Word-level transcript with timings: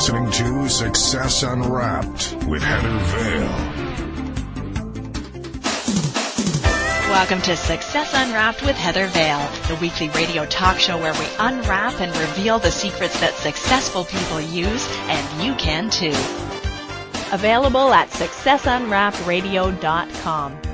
listening 0.00 0.30
to 0.30 0.66
Success 0.66 1.42
Unwrapped 1.42 2.34
with 2.46 2.62
Heather 2.62 2.88
Vale. 2.88 3.50
Welcome 7.10 7.42
to 7.42 7.54
Success 7.54 8.10
Unwrapped 8.14 8.62
with 8.62 8.76
Heather 8.76 9.08
Vale, 9.08 9.46
the 9.68 9.74
weekly 9.74 10.08
radio 10.08 10.46
talk 10.46 10.78
show 10.78 10.96
where 10.96 11.12
we 11.12 11.26
unwrap 11.38 12.00
and 12.00 12.16
reveal 12.16 12.58
the 12.58 12.70
secrets 12.70 13.20
that 13.20 13.34
successful 13.34 14.06
people 14.06 14.40
use, 14.40 14.88
and 15.02 15.44
you 15.44 15.54
can 15.56 15.90
too. 15.90 16.16
Available 17.30 17.92
at 17.92 18.08
successunwrappedradio.com. 18.08 20.69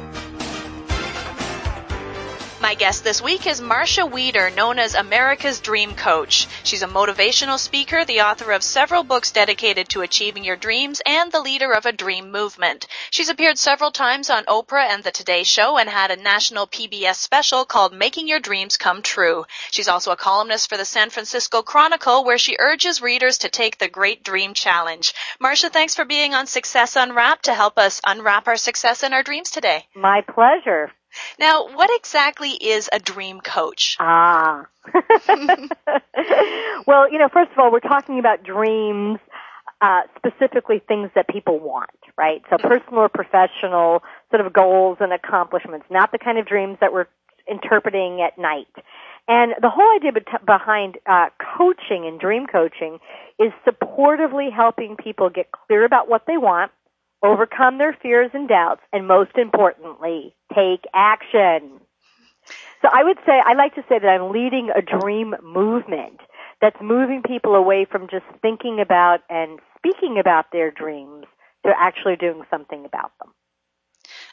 My 2.66 2.74
guest 2.74 3.04
this 3.04 3.22
week 3.22 3.46
is 3.46 3.60
Marcia 3.60 4.06
Wieder, 4.06 4.50
known 4.50 4.80
as 4.80 4.96
America's 4.96 5.60
Dream 5.60 5.94
Coach. 5.94 6.48
She's 6.64 6.82
a 6.82 6.88
motivational 6.88 7.60
speaker, 7.60 8.04
the 8.04 8.22
author 8.22 8.50
of 8.50 8.64
several 8.64 9.04
books 9.04 9.30
dedicated 9.30 9.88
to 9.90 10.00
achieving 10.00 10.42
your 10.42 10.56
dreams, 10.56 11.00
and 11.06 11.30
the 11.30 11.38
leader 11.38 11.70
of 11.70 11.86
a 11.86 11.92
dream 11.92 12.32
movement. 12.32 12.88
She's 13.12 13.28
appeared 13.28 13.56
several 13.56 13.92
times 13.92 14.30
on 14.30 14.46
Oprah 14.46 14.88
and 14.88 15.04
The 15.04 15.12
Today 15.12 15.44
Show 15.44 15.78
and 15.78 15.88
had 15.88 16.10
a 16.10 16.16
national 16.16 16.66
PBS 16.66 17.14
special 17.14 17.64
called 17.64 17.94
Making 17.94 18.26
Your 18.26 18.40
Dreams 18.40 18.76
Come 18.76 19.00
True. 19.00 19.44
She's 19.70 19.86
also 19.86 20.10
a 20.10 20.16
columnist 20.16 20.68
for 20.68 20.76
the 20.76 20.84
San 20.84 21.10
Francisco 21.10 21.62
Chronicle 21.62 22.24
where 22.24 22.36
she 22.36 22.56
urges 22.58 23.00
readers 23.00 23.38
to 23.38 23.48
take 23.48 23.78
the 23.78 23.88
Great 23.88 24.24
Dream 24.24 24.54
Challenge. 24.54 25.14
Marcia, 25.38 25.70
thanks 25.70 25.94
for 25.94 26.04
being 26.04 26.34
on 26.34 26.48
Success 26.48 26.96
Unwrapped 26.96 27.44
to 27.44 27.54
help 27.54 27.78
us 27.78 28.00
unwrap 28.04 28.48
our 28.48 28.56
success 28.56 29.04
and 29.04 29.14
our 29.14 29.22
dreams 29.22 29.52
today. 29.52 29.86
My 29.94 30.22
pleasure. 30.22 30.90
Now, 31.38 31.66
what 31.74 31.90
exactly 31.94 32.50
is 32.50 32.88
a 32.92 32.98
dream 32.98 33.40
coach? 33.40 33.96
Ah. 34.00 34.66
well, 36.86 37.10
you 37.10 37.18
know, 37.18 37.28
first 37.32 37.52
of 37.52 37.58
all, 37.58 37.72
we're 37.72 37.80
talking 37.80 38.18
about 38.18 38.42
dreams, 38.42 39.18
uh, 39.80 40.02
specifically 40.16 40.80
things 40.86 41.10
that 41.14 41.28
people 41.28 41.58
want, 41.58 41.90
right? 42.16 42.42
So 42.50 42.56
personal 42.58 43.00
or 43.00 43.08
professional 43.08 44.02
sort 44.30 44.44
of 44.44 44.52
goals 44.52 44.98
and 45.00 45.12
accomplishments, 45.12 45.86
not 45.90 46.12
the 46.12 46.18
kind 46.18 46.38
of 46.38 46.46
dreams 46.46 46.78
that 46.80 46.92
we're 46.92 47.06
interpreting 47.48 48.22
at 48.22 48.38
night. 48.38 48.68
And 49.28 49.54
the 49.60 49.70
whole 49.70 49.96
idea 49.96 50.12
behind 50.44 50.98
uh, 51.06 51.26
coaching 51.58 52.06
and 52.06 52.20
dream 52.20 52.46
coaching 52.46 52.98
is 53.38 53.52
supportively 53.66 54.52
helping 54.52 54.96
people 54.96 55.30
get 55.30 55.50
clear 55.50 55.84
about 55.84 56.08
what 56.08 56.22
they 56.26 56.36
want 56.36 56.70
overcome 57.22 57.78
their 57.78 57.96
fears 58.00 58.30
and 58.34 58.48
doubts, 58.48 58.82
and 58.92 59.06
most 59.06 59.36
importantly, 59.36 60.34
take 60.54 60.84
action. 60.94 61.80
So 62.82 62.88
I 62.92 63.02
would 63.04 63.18
say, 63.26 63.32
I 63.44 63.54
like 63.54 63.74
to 63.74 63.82
say 63.88 63.98
that 63.98 64.06
I'm 64.06 64.32
leading 64.32 64.70
a 64.70 64.82
dream 64.82 65.34
movement 65.42 66.20
that's 66.60 66.76
moving 66.80 67.22
people 67.26 67.54
away 67.54 67.86
from 67.90 68.08
just 68.08 68.24
thinking 68.42 68.80
about 68.80 69.20
and 69.28 69.58
speaking 69.78 70.18
about 70.18 70.46
their 70.52 70.70
dreams 70.70 71.26
to 71.64 71.72
actually 71.76 72.16
doing 72.16 72.42
something 72.50 72.84
about 72.84 73.12
them. 73.20 73.32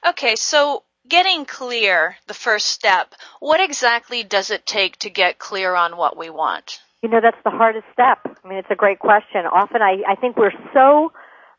Okay, 0.08 0.36
so 0.36 0.84
getting 1.08 1.46
clear, 1.46 2.16
the 2.28 2.34
first 2.34 2.68
step, 2.68 3.16
what 3.40 3.60
exactly 3.60 4.24
does 4.24 4.52
it 4.52 4.66
take 4.66 4.98
to 5.00 5.10
get 5.10 5.40
clear 5.40 5.74
on 5.76 5.98
what 5.98 6.18
we 6.18 6.30
want? 6.30 6.80
You 7.02 7.10
know, 7.10 7.20
that's 7.22 7.42
the 7.44 7.50
hardest 7.50 7.86
step. 7.92 8.20
I 8.24 8.48
mean, 8.48 8.60
it's 8.60 8.72
a 8.72 8.76
great 8.76 9.00
question. 9.00 9.46
Often 9.52 9.82
I, 9.82 10.04
I 10.08 10.16
think 10.16 10.38
we're 10.38 10.54
so 10.74 11.12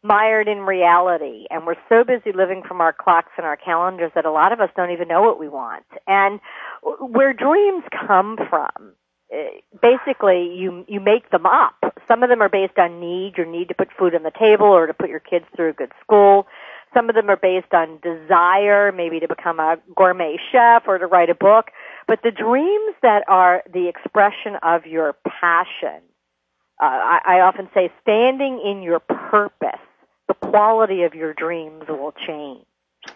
mired 0.05 0.49
in 0.49 0.59
reality 0.59 1.47
and 1.51 1.67
we're 1.67 1.81
so 1.89 2.05
busy 2.05 2.31
living 2.37 2.63
from 2.69 2.83
our 2.83 2.93
clocks 2.93 3.33
and 3.39 3.47
our 3.47 3.57
calendars 3.57 4.13
that 4.15 4.27
a 4.27 4.31
lot 4.31 4.53
of 4.53 4.61
us 4.61 4.69
don't 4.77 4.91
even 4.91 5.09
know 5.09 5.23
what 5.23 5.41
we 5.41 5.49
want. 5.49 5.87
And 6.07 6.41
where 7.01 7.33
dreams 7.33 7.83
come 8.07 8.37
from, 8.51 8.93
eh, 9.33 9.61
basically 9.81 10.55
you 10.55 10.85
you 10.87 11.01
make 11.01 11.31
them 11.31 11.47
up. 11.47 11.77
Some 12.07 12.23
of 12.23 12.29
them 12.29 12.43
are 12.43 12.51
based 12.51 12.79
on 12.79 13.01
need, 13.01 13.39
your 13.39 13.47
need 13.47 13.69
to 13.69 13.75
put 13.75 13.89
food 13.99 14.15
on 14.15 14.23
the 14.23 14.33
table 14.39 14.67
or 14.67 14.87
to 14.87 14.93
put 14.93 15.09
your 15.09 15.21
kids 15.21 15.47
through 15.57 15.71
a 15.71 15.73
good 15.73 15.93
school. 16.03 16.47
Some 16.93 17.09
of 17.09 17.15
them 17.15 17.31
are 17.31 17.37
based 17.37 17.73
on 17.73 17.99
desire, 18.03 18.93
maybe 18.93 19.21
to 19.21 19.27
become 19.27 19.59
a 19.59 19.79
gourmet 19.97 20.37
chef 20.53 20.85
or 20.87 20.99
to 20.99 21.07
write 21.07 21.31
a 21.31 21.35
book. 21.35 21.71
But 22.07 22.21
the 22.23 22.31
dreams 22.31 22.95
that 23.03 23.25
are 23.27 23.65
the 23.73 23.89
expression 23.89 24.57
of 24.63 24.85
your 24.85 25.17
passion, 25.27 26.03
uh, 26.81 26.85
I, 26.85 27.21
I 27.25 27.41
often 27.41 27.69
say 27.75 27.91
standing 28.03 28.61
in 28.65 28.83
your 28.83 29.01
purpose 29.01 29.81
the 30.29 30.35
quality 30.35 31.03
of 31.03 31.15
your 31.15 31.35
dreams 31.35 31.85
will 31.89 32.13
change. 32.27 32.65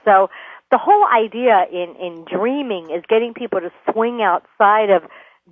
So 0.05 0.31
the 0.71 0.79
whole 0.79 1.07
idea 1.07 1.65
in, 1.73 1.97
in 1.97 2.25
dreaming 2.25 2.91
is 2.91 3.03
getting 3.09 3.35
people 3.35 3.61
to 3.61 3.71
swing 3.93 4.21
outside 4.23 4.91
of 4.91 5.03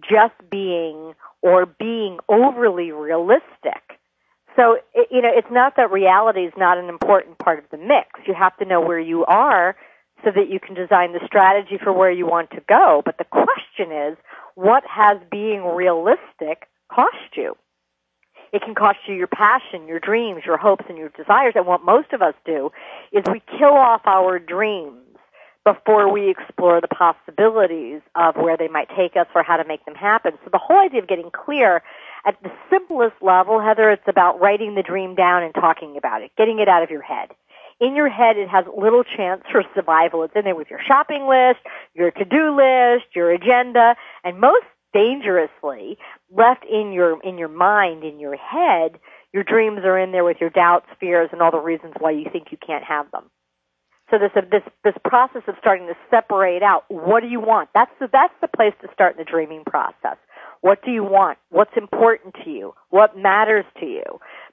just 0.03 0.35
being 0.51 1.15
or 1.43 1.67
being 1.67 2.19
overly 2.29 2.93
realistic. 2.93 3.99
So, 4.57 4.79
it, 4.95 5.09
you 5.11 5.23
know, 5.23 5.31
it's 5.33 5.51
not 5.51 5.77
that 5.77 5.91
reality 5.91 6.41
is 6.41 6.53
not 6.57 6.79
an 6.79 6.89
important 6.89 7.39
part 7.39 7.59
of 7.59 7.65
the 7.71 7.79
mix. 7.79 8.09
You 8.27 8.35
have 8.35 8.57
to 8.59 8.65
know 8.65 8.81
where 8.81 9.01
you 9.01 9.25
are 9.27 9.77
so 10.25 10.31
that 10.35 10.49
you 10.51 10.59
can 10.59 10.75
design 10.75 11.13
the 11.13 11.21
strategy 11.27 11.79
for 11.83 11.93
where 11.93 12.11
you 12.11 12.27
want 12.27 12.51
to 12.51 12.63
go. 12.67 13.03
But 13.05 13.19
the 13.19 13.25
question 13.25 13.93
is, 13.93 14.17
what 14.55 14.83
has 14.89 15.19
being 15.31 15.63
realistic 15.63 16.69
cost 16.91 17.37
you? 17.37 17.57
It 18.57 18.63
can 18.63 18.75
cost 18.75 18.97
you 19.07 19.15
your 19.15 19.27
passion, 19.27 19.87
your 19.87 20.01
dreams, 20.01 20.45
your 20.47 20.57
hopes, 20.57 20.87
and 20.89 20.97
your 20.97 21.11
desires. 21.11 21.53
And 21.57 21.67
what 21.67 21.85
most 21.85 22.15
of 22.15 22.23
us 22.23 22.33
do 22.47 22.71
is 23.13 23.23
we 23.31 23.43
kill 23.59 23.75
off 23.75 24.01
our 24.07 24.39
dreams 24.39 25.03
before 25.63 26.11
we 26.11 26.31
explore 26.31 26.81
the 26.81 26.89
possibilities 26.89 28.01
of 28.15 28.35
where 28.37 28.57
they 28.57 28.69
might 28.69 28.89
take 28.97 29.15
us 29.15 29.27
or 29.35 29.43
how 29.43 29.59
to 29.59 29.69
make 29.69 29.85
them 29.85 29.95
happen. 29.95 30.33
So 30.43 30.49
the 30.51 30.57
whole 30.59 30.79
idea 30.79 31.03
of 31.03 31.07
getting 31.07 31.31
clear 31.31 31.83
at 32.25 32.43
the 32.43 32.51
simplest 32.71 33.17
level, 33.21 33.61
Heather, 33.61 33.91
it's 33.91 34.09
about 34.09 34.41
writing 34.41 34.75
the 34.75 34.83
dream 34.83 35.15
down 35.15 35.43
and 35.43 35.53
talking 35.53 35.99
about 35.99 36.23
it, 36.23 36.31
getting 36.39 36.59
it 36.59 36.67
out 36.67 36.83
of 36.83 36.91
your 36.91 37.03
head. 37.03 37.33
In 37.79 37.95
your 37.95 38.09
head, 38.09 38.39
it 38.39 38.49
has 38.49 38.65
little 38.75 39.05
chance 39.05 39.43
for 39.53 39.65
survival. 39.75 40.23
It's 40.23 40.35
in 40.35 40.45
there 40.45 40.57
with 40.57 40.71
your 40.71 40.81
shopping 40.81 41.29
list, 41.29 41.61
your 41.93 42.11
to-do 42.11 42.57
list, 42.57 43.05
your 43.15 43.31
agenda, 43.33 43.97
and 44.25 44.41
most 44.41 44.65
dangerously 44.95 45.99
left 46.31 46.65
in 46.65 46.93
your 46.93 47.21
in 47.23 47.39
your 47.39 47.49
mind 47.49 48.05
in 48.05 48.19
your 48.19 48.37
head 48.37 48.99
your 49.33 49.45
dreams 49.45 49.81
are 49.85 49.99
in 49.99 50.13
there 50.13 50.25
with 50.25 50.39
your 50.41 50.49
doubts 50.49 50.87
fears 50.99 51.29
and 51.31 51.43
all 51.43 51.51
the 51.51 51.59
reasons 51.59 51.93
why 51.99 52.11
you 52.11 52.25
think 52.33 52.47
you 52.51 52.59
can't 52.65 52.85
have 52.85 53.11
them. 53.11 53.25
So 54.11 54.19
this 54.19 54.31
this 54.51 54.63
this 54.83 54.95
process 55.05 55.43
of 55.47 55.57
starting 55.59 55.89
to 55.89 55.95
separate 56.11 56.63
out 56.63 56.85
what 56.89 57.21
do 57.21 57.29
you 57.29 57.41
want? 57.41 57.69
That's 57.75 57.91
the 58.01 58.09
that's 58.11 58.33
the 58.41 58.49
place 58.49 58.73
to 58.81 58.89
start 58.95 59.17
in 59.17 59.19
the 59.19 59.31
dreaming 59.31 59.65
process. 59.67 60.17
What 60.63 60.83
do 60.83 60.91
you 60.91 61.05
want? 61.05 61.39
What's 61.51 61.77
important 61.77 62.35
to 62.45 62.51
you? 62.51 62.75
What 62.89 63.19
matters 63.19 63.67
to 63.81 63.87
you? 63.87 64.05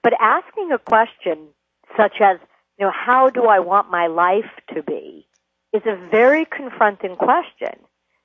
But 0.01 0.13
asking 0.19 0.71
a 0.73 0.79
question 0.79 1.47
such 1.95 2.15
as 2.19 2.39
you 2.77 2.85
know 2.85 2.91
how 2.91 3.29
do 3.29 3.43
i 3.43 3.59
want 3.59 3.91
my 3.91 4.07
life 4.07 4.49
to 4.73 4.81
be 4.81 5.27
is 5.71 5.83
a 5.85 5.95
very 6.09 6.45
confronting 6.45 7.15
question 7.15 7.77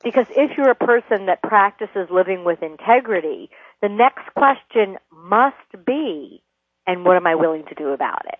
because 0.03 0.26
if 0.31 0.56
you're 0.56 0.70
a 0.70 0.75
person 0.75 1.26
that 1.26 1.42
practices 1.42 2.09
living 2.10 2.44
with 2.44 2.62
integrity, 2.62 3.50
the 3.82 3.88
next 3.88 4.32
question 4.36 4.97
must 5.12 5.84
be, 5.86 6.42
and 6.86 7.04
what 7.04 7.16
am 7.16 7.26
I 7.26 7.34
willing 7.34 7.64
to 7.66 7.75
do 7.75 7.88
about 7.88 8.25
it? 8.26 8.38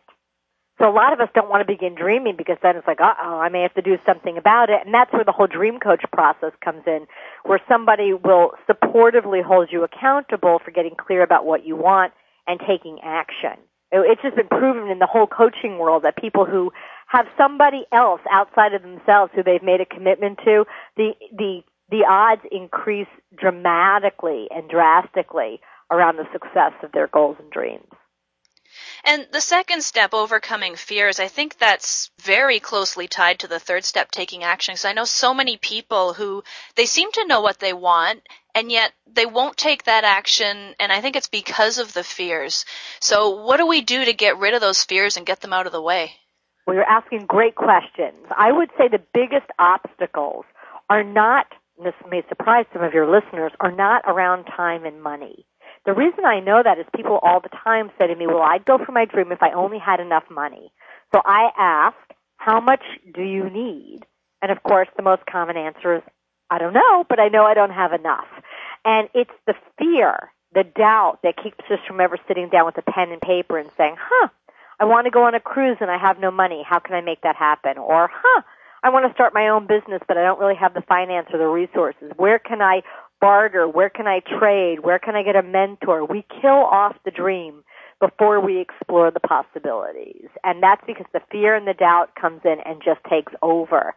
So 0.81 0.89
a 0.89 0.95
lot 0.95 1.13
of 1.13 1.19
us 1.19 1.29
don't 1.35 1.49
want 1.51 1.67
to 1.67 1.73
begin 1.73 1.97
dreaming 1.97 2.37
because 2.39 2.57
then 2.63 2.77
it's 2.77 2.87
like, 2.87 3.01
oh, 3.01 3.41
I 3.41 3.49
may 3.49 3.63
have 3.63 3.75
to 3.75 3.83
do 3.83 3.99
something 4.07 4.39
about 4.39 4.71
it. 4.71 4.79
And 4.85 4.95
that's 4.95 5.13
where 5.13 5.25
the 5.25 5.33
whole 5.33 5.49
dream 5.49 5.81
coach 5.81 6.05
process 6.13 6.53
comes 6.65 6.83
in, 6.87 7.09
where 7.43 7.61
somebody 7.69 8.13
will 8.13 8.53
supportively 8.71 9.43
hold 9.43 9.71
you 9.73 9.83
accountable 9.83 10.61
for 10.65 10.71
getting 10.71 10.95
clear 10.95 11.25
about 11.25 11.45
what 11.45 11.67
you 11.67 11.75
want 11.75 12.13
and 12.47 12.61
taking 12.61 13.01
action. 13.03 13.59
It's 13.91 14.23
just 14.23 14.37
been 14.37 14.49
proven 14.49 14.89
in 14.89 15.01
the 15.01 15.07
whole 15.07 15.27
coaching 15.27 15.79
world 15.79 16.05
that 16.05 16.17
people 16.17 16.45
who 16.45 16.71
have 17.09 17.27
somebody 17.37 17.87
else 17.91 18.21
outside 18.31 18.75
of 18.75 18.83
themselves 18.83 19.33
who 19.35 19.43
they've 19.43 19.63
made 19.63 19.81
a 19.81 19.87
commitment 19.87 20.39
to, 20.45 20.65
the 20.97 21.13
the 21.33 21.63
the 21.91 22.05
odds 22.09 22.43
increase 22.53 23.09
dramatically 23.35 24.47
and 24.51 24.69
drastically 24.69 25.61
around 25.91 26.17
the 26.17 26.29
success 26.33 26.73
of 26.83 26.93
their 26.93 27.07
goals 27.07 27.37
and 27.41 27.51
dreams. 27.51 27.89
And 29.05 29.27
the 29.33 29.41
second 29.41 29.83
step, 29.83 30.13
overcoming 30.13 30.77
fears, 30.77 31.19
I 31.19 31.29
think 31.29 31.57
that's 31.57 32.11
very 32.21 32.61
closely 32.61 33.09
tied 33.09 33.39
to 33.39 33.49
the 33.49 33.59
third 33.59 33.87
step, 33.87 34.11
taking 34.11 34.45
action. 34.45 34.75
Because 34.75 34.85
I 34.85 34.93
know 34.93 35.05
so 35.05 35.33
many 35.33 35.57
people 35.57 36.13
who 36.13 36.45
they 36.75 36.85
seem 36.85 37.11
to 37.13 37.27
know 37.27 37.41
what 37.41 37.59
they 37.59 37.73
want, 37.73 38.21
and 38.55 38.71
yet 38.71 38.93
they 39.07 39.25
won't 39.25 39.57
take 39.57 39.85
that 39.85 40.05
action. 40.05 40.75
And 40.79 40.93
I 40.93 41.01
think 41.01 41.17
it's 41.17 41.29
because 41.29 41.79
of 41.79 41.95
the 41.95 42.05
fears. 42.05 42.67
So, 43.01 43.31
what 43.31 43.57
do 43.57 43.67
we 43.67 43.81
do 43.81 44.05
to 44.05 44.13
get 44.13 44.39
rid 44.39 44.53
of 44.53 44.61
those 44.61 44.85
fears 44.85 45.17
and 45.17 45.25
get 45.25 45.41
them 45.41 45.55
out 45.55 45.67
of 45.67 45.73
the 45.73 45.83
way? 45.83 46.13
Well, 46.69 46.75
you're 46.75 46.85
asking 46.85 47.25
great 47.25 47.55
questions. 47.55 48.27
I 48.37 48.53
would 48.53 48.69
say 48.77 48.89
the 48.89 49.01
biggest 49.15 49.47
obstacles 49.59 50.45
are 50.91 51.03
not, 51.03 51.47
this 51.83 51.95
may 52.11 52.23
surprise 52.29 52.67
some 52.75 52.83
of 52.83 52.93
your 52.93 53.11
listeners, 53.11 53.53
are 53.59 53.73
not 53.73 54.03
around 54.07 54.45
time 54.45 54.85
and 54.85 55.03
money. 55.03 55.47
The 55.87 55.95
reason 55.95 56.27
I 56.27 56.41
know 56.41 56.61
that 56.63 56.79
is 56.79 56.85
people 56.95 57.21
all 57.23 57.41
the 57.41 57.49
time 57.65 57.91
say 57.99 58.09
to 58.09 58.15
me, 58.15 58.27
well, 58.27 58.43
I'd 58.43 58.67
go 58.67 58.77
for 58.77 58.93
my 58.93 59.07
dream 59.07 59.33
if 59.33 59.43
I 59.43 59.53
only 59.53 59.79
had 59.79 59.99
enough 59.99 60.25
money. 60.31 60.71
So 61.15 61.23
I 61.25 61.49
ask, 61.59 61.97
how 62.37 62.61
much 62.61 62.85
do 63.15 63.23
you 63.23 63.49
need? 63.49 64.01
And 64.43 64.53
of 64.53 64.63
course, 64.63 64.89
the 64.95 65.03
most 65.03 65.23
common 65.25 65.57
answer 65.57 65.97
is, 65.97 66.03
I 66.51 66.59
don't 66.59 66.75
know, 66.75 67.03
but 67.09 67.19
I 67.19 67.29
know 67.29 67.45
I 67.45 67.55
don't 67.55 67.71
have 67.71 67.95
enough. 67.95 68.29
And 68.85 69.09
it's 69.15 69.31
the 69.47 69.55
fear 69.79 70.33
the 70.53 70.65
doubt 70.65 71.21
that 71.23 71.43
keeps 71.43 71.65
us 71.71 71.79
from 71.87 72.03
ever 72.03 72.19
sitting 72.29 72.51
down 72.51 72.67
with 72.67 72.77
a 72.77 72.83
pen 72.83 73.11
and 73.11 73.23
paper 73.23 73.57
and 73.57 73.71
saying, 73.79 73.97
huh, 73.99 74.29
I 74.81 74.85
want 74.85 75.07
to 75.07 75.11
go 75.11 75.25
on 75.25 75.35
a 75.35 75.41
cruise 75.41 75.79
and 75.81 75.91
I 75.91 75.99
have 75.99 76.21
no 76.21 76.31
money. 76.31 76.63
How 76.67 76.79
can 76.79 76.95
I 76.95 77.01
make 77.01 77.23
that 77.23 77.37
happen? 77.37 77.79
Or, 77.79 78.09
huh, 78.13 78.43
I 78.83 78.91
want 78.91 79.09
to 79.09 79.15
start 79.15 79.35
my 79.35 79.49
own 79.49 79.67
business, 79.67 80.01
but 80.07 80.17
I 80.17 80.23
don't 80.23 80.39
really 80.39 80.55
have 80.55 80.75
the 80.75 80.83
finance 80.83 81.29
or 81.33 81.39
the 81.39 81.47
resources. 81.47 82.13
Where 82.17 82.39
can 82.39 82.63
I 82.63 82.83
barter? 83.21 83.67
Where 83.67 83.91
can 83.91 84.07
I 84.07 84.21
trade? 84.21 84.81
Where 84.81 84.99
can 84.99 85.17
I 85.17 85.23
get 85.23 85.35
a 85.35 85.43
mentor? 85.43 86.05
We 86.05 86.25
kill 86.41 86.63
off 86.71 86.97
the 87.05 87.11
dream 87.11 87.65
before 88.01 88.41
we 88.41 88.61
explore 88.61 89.11
the 89.11 89.21
possibilities. 89.21 90.29
And 90.45 90.63
that's 90.63 90.83
because 90.87 91.07
the 91.13 91.21
fear 91.33 91.57
and 91.57 91.67
the 91.67 91.75
doubt 91.75 92.15
comes 92.15 92.43
in 92.45 92.59
and 92.65 92.81
just 92.85 93.01
takes 93.11 93.33
over. 93.43 93.95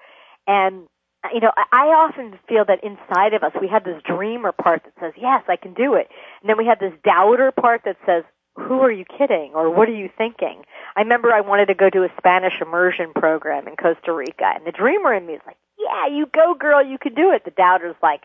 And 0.47 0.87
you 1.33 1.39
know, 1.39 1.51
I 1.55 1.93
often 1.93 2.39
feel 2.49 2.65
that 2.65 2.83
inside 2.83 3.35
of 3.35 3.43
us 3.43 3.51
we 3.61 3.67
have 3.67 3.83
this 3.83 4.01
dreamer 4.03 4.51
part 4.51 4.81
that 4.85 4.93
says, 4.99 5.13
yes, 5.21 5.43
I 5.47 5.55
can 5.55 5.75
do 5.75 5.93
it. 5.93 6.07
And 6.41 6.49
then 6.49 6.57
we 6.57 6.65
have 6.65 6.79
this 6.79 6.93
doubter 7.03 7.51
part 7.51 7.81
that 7.85 7.97
says, 8.07 8.23
who 8.55 8.81
are 8.81 8.91
you 8.91 9.05
kidding 9.05 9.51
or 9.53 9.69
what 9.69 9.87
are 9.87 9.95
you 9.95 10.09
thinking? 10.17 10.63
I 10.95 11.01
remember 11.01 11.31
I 11.31 11.41
wanted 11.41 11.67
to 11.67 11.73
go 11.73 11.89
to 11.89 12.03
a 12.03 12.09
Spanish 12.17 12.53
immersion 12.61 13.13
program 13.13 13.67
in 13.67 13.75
Costa 13.75 14.11
Rica 14.11 14.45
and 14.55 14.65
the 14.65 14.71
dreamer 14.71 15.13
in 15.13 15.25
me 15.25 15.33
is 15.33 15.41
like, 15.45 15.57
yeah, 15.77 16.07
you 16.07 16.25
go 16.25 16.53
girl, 16.53 16.85
you 16.85 16.97
can 16.97 17.13
do 17.13 17.31
it. 17.31 17.45
The 17.45 17.51
doubter's 17.51 17.95
like, 18.03 18.21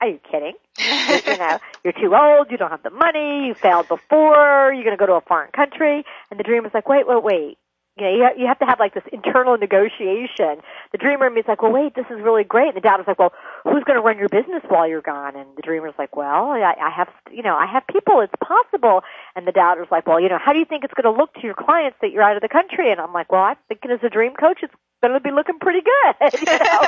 are 0.00 0.08
you 0.08 0.20
kidding? 0.30 0.54
you 0.78 1.38
know, 1.38 1.58
you're 1.84 1.92
too 1.92 2.14
old, 2.14 2.50
you 2.50 2.58
don't 2.58 2.70
have 2.70 2.82
the 2.82 2.90
money, 2.90 3.46
you 3.46 3.54
failed 3.54 3.88
before, 3.88 4.72
you're 4.74 4.84
going 4.84 4.96
to 4.96 5.00
go 5.00 5.06
to 5.06 5.14
a 5.14 5.20
foreign 5.22 5.52
country. 5.52 6.04
And 6.30 6.38
the 6.38 6.44
dreamer's 6.44 6.74
like, 6.74 6.88
wait, 6.88 7.06
wait, 7.08 7.22
wait 7.22 7.58
you 7.96 8.04
know, 8.04 8.12
you, 8.12 8.42
you 8.42 8.46
have 8.46 8.58
to 8.58 8.66
have 8.66 8.78
like 8.78 8.92
this 8.92 9.04
internal 9.10 9.56
negotiation. 9.56 10.60
The 10.92 10.98
dreamer 10.98 11.32
is 11.36 11.44
like, 11.48 11.62
well, 11.62 11.72
wait, 11.72 11.94
this 11.94 12.04
is 12.10 12.20
really 12.20 12.44
great. 12.44 12.68
And 12.68 12.76
the 12.76 12.82
doubter's 12.82 13.06
like, 13.06 13.18
well, 13.18 13.32
who's 13.64 13.84
going 13.84 13.96
to 13.96 14.04
run 14.04 14.18
your 14.18 14.28
business 14.28 14.62
while 14.68 14.86
you're 14.86 15.00
gone? 15.00 15.34
And 15.34 15.48
the 15.56 15.62
dreamer's 15.62 15.94
like, 15.98 16.14
well, 16.14 16.52
I, 16.52 16.74
I 16.76 16.90
have, 16.90 17.08
you 17.32 17.42
know, 17.42 17.56
I 17.56 17.64
have 17.64 17.86
people. 17.86 18.20
It's 18.20 18.34
possible. 18.36 19.00
And 19.34 19.46
the 19.46 19.52
doubter's 19.52 19.88
like, 19.90 20.06
well, 20.06 20.20
you 20.20 20.28
know, 20.28 20.38
how 20.38 20.52
do 20.52 20.58
you 20.58 20.66
think 20.66 20.84
it's 20.84 20.92
going 20.92 21.10
to 21.12 21.18
look 21.18 21.32
to 21.34 21.42
your 21.42 21.54
clients 21.54 21.96
that 22.02 22.12
you're 22.12 22.22
out 22.22 22.36
of 22.36 22.42
the 22.42 22.50
country? 22.52 22.92
And 22.92 23.00
I'm 23.00 23.14
like, 23.14 23.32
well, 23.32 23.42
I'm 23.42 23.56
thinking 23.68 23.90
as 23.90 24.00
a 24.02 24.10
dream 24.10 24.34
coach, 24.34 24.60
it's 24.62 24.74
going 25.00 25.14
to 25.14 25.20
be 25.20 25.30
looking 25.30 25.58
pretty 25.58 25.80
good. 25.80 26.14
You 26.36 26.44
know? 26.44 26.80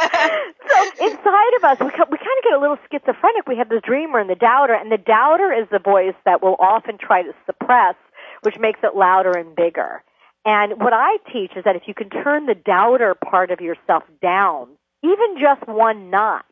so 0.68 1.06
inside 1.08 1.52
of 1.56 1.64
us, 1.64 1.80
we, 1.80 1.86
we 1.86 2.18
kind 2.18 2.36
of 2.36 2.44
get 2.44 2.52
a 2.52 2.60
little 2.60 2.78
schizophrenic. 2.92 3.48
We 3.48 3.56
have 3.56 3.70
this 3.70 3.80
dreamer 3.82 4.18
and 4.18 4.28
the 4.28 4.34
doubter, 4.34 4.74
and 4.74 4.92
the 4.92 4.98
doubter 4.98 5.52
is 5.52 5.66
the 5.70 5.78
voice 5.78 6.14
that 6.26 6.42
will 6.42 6.56
often 6.58 6.98
try 6.98 7.22
to 7.22 7.32
suppress, 7.46 7.96
which 8.42 8.58
makes 8.58 8.80
it 8.82 8.94
louder 8.94 9.32
and 9.32 9.56
bigger. 9.56 10.02
And 10.44 10.80
what 10.80 10.92
I 10.92 11.18
teach 11.32 11.52
is 11.56 11.64
that 11.64 11.76
if 11.76 11.82
you 11.86 11.94
can 11.94 12.10
turn 12.10 12.46
the 12.46 12.54
doubter 12.54 13.14
part 13.14 13.50
of 13.50 13.60
yourself 13.60 14.04
down, 14.22 14.68
even 15.02 15.36
just 15.40 15.68
one 15.68 16.10
notch, 16.10 16.44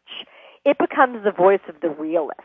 it 0.64 0.76
becomes 0.78 1.24
the 1.24 1.30
voice 1.30 1.60
of 1.68 1.80
the 1.80 1.90
realist. 1.90 2.40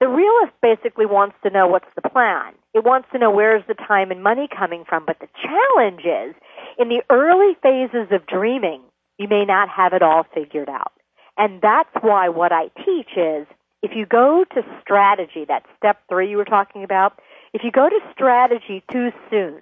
The 0.00 0.08
realist 0.08 0.52
basically 0.60 1.06
wants 1.06 1.36
to 1.44 1.50
know 1.50 1.66
what's 1.68 1.86
the 1.94 2.08
plan. 2.08 2.54
It 2.74 2.84
wants 2.84 3.08
to 3.12 3.18
know 3.18 3.30
where's 3.30 3.62
the 3.68 3.74
time 3.74 4.10
and 4.10 4.22
money 4.22 4.48
coming 4.48 4.84
from. 4.88 5.04
But 5.06 5.18
the 5.20 5.28
challenge 5.40 6.00
is, 6.00 6.34
in 6.78 6.88
the 6.88 7.02
early 7.10 7.54
phases 7.62 8.08
of 8.10 8.26
dreaming, 8.26 8.82
you 9.18 9.28
may 9.28 9.44
not 9.44 9.68
have 9.68 9.92
it 9.92 10.02
all 10.02 10.24
figured 10.34 10.68
out. 10.68 10.92
And 11.36 11.60
that's 11.60 11.94
why 12.00 12.28
what 12.30 12.52
I 12.52 12.68
teach 12.84 13.10
is, 13.16 13.46
if 13.82 13.92
you 13.94 14.06
go 14.06 14.44
to 14.54 14.62
strategy, 14.80 15.44
that 15.46 15.64
step 15.76 16.00
three 16.08 16.30
you 16.30 16.36
were 16.36 16.44
talking 16.44 16.82
about, 16.84 17.20
if 17.52 17.62
you 17.64 17.70
go 17.70 17.88
to 17.88 18.00
strategy 18.12 18.82
too 18.90 19.10
soon, 19.30 19.60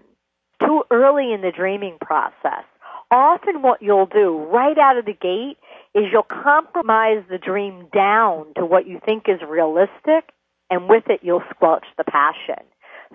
too 0.61 0.85
early 0.91 1.33
in 1.33 1.41
the 1.41 1.53
dreaming 1.53 1.97
process. 2.01 2.65
Often 3.11 3.63
what 3.63 3.83
you'll 3.83 4.07
do 4.07 4.47
right 4.53 4.79
out 4.79 4.97
of 4.97 5.05
the 5.05 5.13
gate 5.13 5.57
is 5.95 6.05
you'll 6.13 6.23
compromise 6.23 7.25
the 7.29 7.39
dream 7.39 7.89
down 7.93 8.55
to 8.57 8.65
what 8.65 8.87
you 8.87 9.01
think 9.05 9.25
is 9.29 9.41
realistic 9.47 10.31
and 10.71 10.89
with 10.89 11.05
it 11.09 11.21
you'll 11.23 11.43
squelch 11.51 11.85
the 11.99 12.05
passion. 12.05 12.65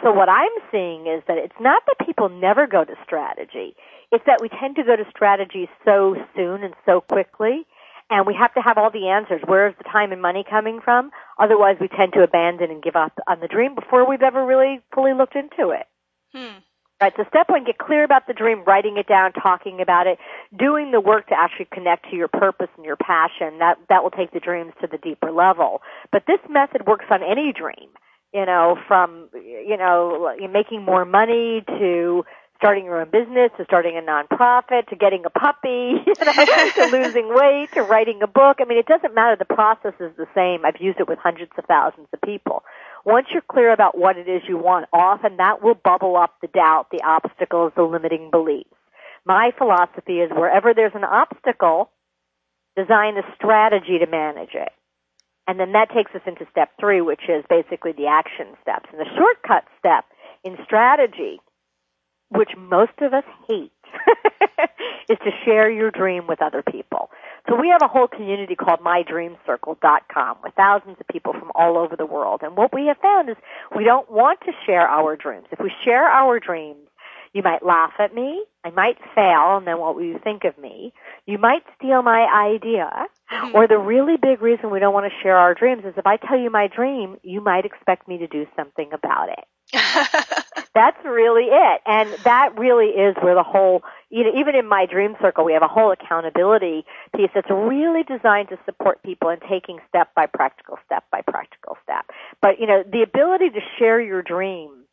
So 0.03 0.11
what 0.11 0.27
I'm 0.27 0.51
seeing 0.71 1.07
is 1.07 1.23
that 1.27 1.37
it's 1.37 1.55
not 1.61 1.81
that 1.87 2.05
people 2.05 2.27
never 2.27 2.67
go 2.67 2.83
to 2.83 2.93
strategy. 3.05 3.75
It's 4.11 4.25
that 4.25 4.41
we 4.41 4.49
tend 4.49 4.75
to 4.75 4.83
go 4.83 4.97
to 4.97 5.05
strategy 5.09 5.69
so 5.85 6.15
soon 6.35 6.63
and 6.63 6.73
so 6.85 6.99
quickly 6.99 7.65
and 8.09 8.27
we 8.27 8.35
have 8.35 8.53
to 8.53 8.61
have 8.61 8.77
all 8.77 8.91
the 8.91 9.07
answers. 9.07 9.41
Where 9.45 9.67
is 9.69 9.75
the 9.77 9.83
time 9.85 10.11
and 10.11 10.21
money 10.21 10.43
coming 10.47 10.79
from? 10.83 11.11
Otherwise 11.39 11.77
we 11.79 11.87
tend 11.87 12.13
to 12.13 12.23
abandon 12.23 12.69
and 12.69 12.83
give 12.83 12.95
up 12.95 13.13
on 13.27 13.39
the 13.39 13.47
dream 13.47 13.75
before 13.75 14.07
we've 14.07 14.21
ever 14.21 14.45
really 14.45 14.81
fully 14.93 15.13
looked 15.13 15.35
into 15.35 15.71
it. 15.71 15.87
Hmm. 16.33 16.59
Right, 17.05 17.13
so 17.17 17.23
step 17.29 17.49
one, 17.49 17.63
get 17.65 17.77
clear 17.77 18.03
about 18.03 18.25
the 18.25 18.33
dream, 18.33 18.63
writing 18.65 18.97
it 18.97 19.05
down, 19.05 19.31
talking 19.33 19.79
about 19.79 20.07
it, 20.07 20.17
doing 20.57 20.89
the 20.89 20.99
work 20.99 21.27
to 21.27 21.35
actually 21.37 21.67
connect 21.71 22.09
to 22.09 22.15
your 22.15 22.27
purpose 22.27 22.69
and 22.77 22.83
your 22.83 22.95
passion. 22.95 23.59
That, 23.59 23.77
that 23.89 24.01
will 24.01 24.09
take 24.09 24.31
the 24.31 24.39
dreams 24.39 24.73
to 24.81 24.87
the 24.87 24.97
deeper 24.97 25.31
level. 25.31 25.83
But 26.11 26.23
this 26.25 26.39
method 26.49 26.87
works 26.87 27.05
on 27.11 27.21
any 27.21 27.53
dream, 27.53 27.93
you 28.33 28.43
know, 28.47 28.75
from, 28.87 29.29
you 29.35 29.77
know, 29.77 30.35
making 30.51 30.81
more 30.83 31.05
money 31.05 31.63
to 31.77 32.25
starting 32.57 32.85
your 32.85 33.01
own 33.01 33.11
business 33.11 33.51
to 33.57 33.65
starting 33.65 33.97
a 33.97 34.01
nonprofit 34.01 34.87
to 34.87 34.95
getting 34.95 35.25
a 35.25 35.29
puppy, 35.29 36.01
you 36.07 36.25
know, 36.25 36.33
to 36.33 36.89
losing 36.91 37.29
weight 37.29 37.69
to 37.73 37.83
writing 37.83 38.23
a 38.23 38.27
book. 38.27 38.57
I 38.59 38.65
mean, 38.65 38.79
it 38.79 38.87
doesn't 38.87 39.13
matter. 39.13 39.35
The 39.37 39.45
process 39.45 39.93
is 39.99 40.11
the 40.17 40.25
same. 40.33 40.65
I've 40.65 40.81
used 40.81 40.99
it 40.99 41.07
with 41.07 41.19
hundreds 41.19 41.51
of 41.55 41.65
thousands 41.65 42.07
of 42.11 42.21
people. 42.21 42.63
Once 43.05 43.27
you're 43.31 43.43
clear 43.43 43.71
about 43.71 43.97
what 43.97 44.17
it 44.17 44.27
is 44.27 44.41
you 44.47 44.57
want, 44.57 44.87
often 44.91 45.37
that 45.37 45.61
will 45.61 45.75
bubble 45.75 46.17
up 46.17 46.33
the 46.41 46.47
doubt, 46.47 46.87
the 46.91 47.03
obstacles, 47.05 47.71
the 47.75 47.83
limiting 47.83 48.31
beliefs. 48.31 48.69
My 49.25 49.51
philosophy 49.57 50.19
is 50.19 50.31
wherever 50.31 50.73
there's 50.73 50.95
an 50.95 51.03
obstacle, 51.03 51.91
design 52.75 53.17
a 53.17 53.21
strategy 53.35 53.99
to 53.99 54.07
manage 54.07 54.55
it. 54.55 54.69
And 55.47 55.59
then 55.59 55.73
that 55.73 55.91
takes 55.93 56.13
us 56.15 56.21
into 56.25 56.47
step 56.49 56.71
three, 56.79 57.01
which 57.01 57.21
is 57.29 57.45
basically 57.47 57.91
the 57.91 58.07
action 58.07 58.47
steps. 58.61 58.89
And 58.91 58.99
the 58.99 59.09
shortcut 59.15 59.65
step 59.77 60.05
in 60.43 60.57
strategy, 60.65 61.39
which 62.29 62.49
most 62.57 62.97
of 63.01 63.13
us 63.13 63.23
hate, 63.47 63.71
is 65.09 65.17
to 65.23 65.31
share 65.43 65.69
your 65.69 65.91
dream 65.91 66.27
with 66.27 66.41
other 66.41 66.63
people. 66.63 67.09
So 67.47 67.55
we 67.59 67.69
have 67.69 67.81
a 67.83 67.87
whole 67.87 68.07
community 68.07 68.55
called 68.55 68.79
mydreamcircle.com 68.79 70.37
with 70.43 70.53
thousands 70.55 70.97
of 70.99 71.07
people 71.07 71.33
from 71.33 71.51
all 71.53 71.77
over 71.77 71.95
the 71.95 72.05
world. 72.05 72.41
And 72.43 72.57
what 72.57 72.73
we 72.73 72.87
have 72.87 72.97
found 72.97 73.29
is 73.29 73.35
we 73.75 73.83
don't 73.83 74.09
want 74.11 74.39
to 74.41 74.51
share 74.65 74.87
our 74.87 75.15
dreams. 75.15 75.45
If 75.51 75.59
we 75.59 75.71
share 75.83 76.05
our 76.05 76.39
dreams, 76.39 76.87
you 77.33 77.43
might 77.43 77.65
laugh 77.65 77.91
at 77.99 78.15
me. 78.15 78.45
I 78.63 78.69
might 78.69 78.97
fail, 79.13 79.57
and 79.57 79.67
then 79.67 79.77
what 79.77 79.93
will 79.93 80.05
you 80.05 80.19
think 80.23 80.45
of 80.45 80.57
me? 80.57 80.93
You 81.25 81.37
might 81.37 81.63
steal 81.77 82.01
my 82.01 82.25
idea. 82.33 82.89
Mm-hmm. 83.31 83.55
Or 83.55 83.67
the 83.67 83.77
really 83.77 84.15
big 84.15 84.41
reason 84.41 84.71
we 84.71 84.79
don't 84.79 84.93
want 84.93 85.11
to 85.11 85.19
share 85.21 85.35
our 85.35 85.53
dreams 85.53 85.83
is 85.83 85.93
if 85.97 86.07
I 86.07 86.15
tell 86.17 86.39
you 86.39 86.49
my 86.49 86.67
dream, 86.67 87.17
you 87.23 87.41
might 87.41 87.65
expect 87.65 88.07
me 88.07 88.19
to 88.19 88.27
do 88.27 88.47
something 88.55 88.89
about 88.93 89.29
it. 89.29 89.43
That's 90.75 90.97
really 91.05 91.45
it. 91.45 91.81
And 91.85 92.09
that 92.23 92.57
really 92.57 92.87
is 92.87 93.15
where 93.21 93.35
the 93.35 93.43
whole, 93.43 93.81
you 94.09 94.23
know, 94.23 94.31
even 94.37 94.55
in 94.55 94.67
my 94.67 94.85
dream 94.85 95.15
circle, 95.21 95.45
we 95.45 95.53
have 95.53 95.63
a 95.63 95.67
whole 95.67 95.91
accountability 95.91 96.85
piece 97.15 97.29
that's 97.33 97.49
really 97.49 98.03
designed 98.03 98.49
to 98.49 98.57
support 98.65 99.01
people 99.03 99.29
in 99.29 99.39
taking 99.49 99.79
step 99.87 100.13
by 100.15 100.25
practical 100.25 100.77
step 100.85 101.05
by 101.11 101.21
practical 101.21 101.77
step. 101.83 102.05
But, 102.41 102.59
you 102.59 102.67
know, 102.67 102.83
the 102.83 103.03
ability 103.03 103.51
to 103.51 103.61
share 103.79 104.01
your 104.01 104.21
dream, 104.21 104.83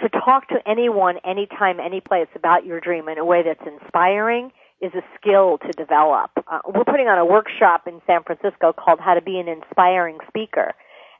to 0.00 0.08
talk 0.08 0.48
to 0.48 0.56
anyone, 0.66 1.18
anytime, 1.24 1.80
any 1.80 2.00
place 2.00 2.28
about 2.34 2.64
your 2.64 2.80
dream 2.80 3.08
in 3.08 3.18
a 3.18 3.24
way 3.24 3.42
that's 3.42 3.66
inspiring 3.66 4.52
is 4.80 4.92
a 4.94 5.02
skill 5.18 5.58
to 5.58 5.72
develop. 5.72 6.30
Uh, 6.46 6.60
we're 6.66 6.84
putting 6.84 7.08
on 7.08 7.18
a 7.18 7.26
workshop 7.26 7.86
in 7.86 8.00
San 8.06 8.22
Francisco 8.22 8.72
called 8.72 9.00
How 9.00 9.14
to 9.14 9.22
Be 9.22 9.38
an 9.38 9.48
Inspiring 9.48 10.18
Speaker 10.28 10.74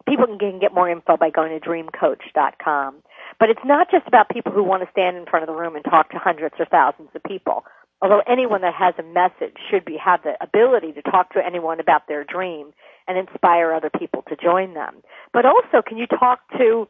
people 0.08 0.26
can 0.26 0.58
get 0.58 0.74
more 0.74 0.88
info 0.88 1.16
by 1.16 1.30
going 1.30 1.58
to 1.58 1.66
dreamcoach.com. 1.66 3.02
But 3.38 3.50
it's 3.50 3.64
not 3.64 3.90
just 3.90 4.06
about 4.08 4.28
people 4.30 4.52
who 4.52 4.64
want 4.64 4.82
to 4.82 4.90
stand 4.90 5.16
in 5.16 5.26
front 5.26 5.42
of 5.42 5.54
the 5.54 5.60
room 5.60 5.76
and 5.76 5.84
talk 5.84 6.10
to 6.10 6.18
hundreds 6.18 6.54
or 6.58 6.64
thousands 6.64 7.10
of 7.14 7.22
people. 7.22 7.64
Although 8.00 8.22
anyone 8.26 8.62
that 8.62 8.74
has 8.74 8.94
a 8.98 9.02
message 9.02 9.56
should 9.70 9.84
be 9.84 9.96
have 10.02 10.22
the 10.22 10.34
ability 10.40 10.92
to 10.92 11.02
talk 11.02 11.32
to 11.34 11.44
anyone 11.44 11.80
about 11.80 12.06
their 12.08 12.24
dream 12.24 12.72
and 13.06 13.18
inspire 13.18 13.72
other 13.72 13.90
people 13.90 14.22
to 14.28 14.36
join 14.36 14.74
them. 14.74 15.02
But 15.32 15.46
also, 15.46 15.82
can 15.86 15.98
you 15.98 16.06
talk 16.06 16.40
to, 16.58 16.88